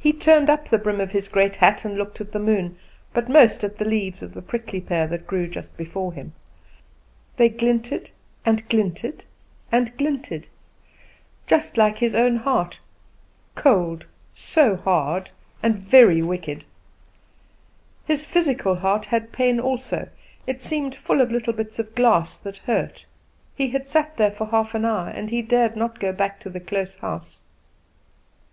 [0.00, 2.76] He turned up the brim of his great hat and looked at the moon,
[3.14, 6.32] but most at the leaves of the prickly pear that grew just before him.
[7.36, 8.10] They glinted,
[8.44, 9.24] and glinted,
[9.70, 10.48] and glinted,
[11.46, 12.80] just like his own heart
[13.54, 15.30] cold, so hard,
[15.62, 16.64] and very wicked.
[18.06, 20.08] His physical heart had pain also;
[20.48, 23.06] it seemed full of little bits of glass, that hurt.
[23.54, 26.50] He had sat there for half an hour, and he dared not go back to
[26.50, 27.38] the close house.